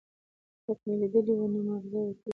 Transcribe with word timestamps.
ـ 0.33 0.63
پک 0.63 0.79
مې 0.85 0.93
ليدلى 1.01 1.33
وو، 1.35 1.51
نه 1.53 1.59
معاغزه 1.65 1.99
وتلى. 2.05 2.29